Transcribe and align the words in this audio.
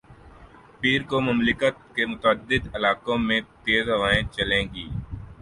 پیر 0.79 1.01
کو 1.09 1.19
مملکت 1.21 1.75
کے 1.95 2.05
متعدد 2.05 2.75
علاقوں 2.75 3.17
میں 3.27 3.39
تیز 3.63 3.85
ہوائیں 3.89 4.21
چلیں 4.33 4.63
گی 4.73 4.87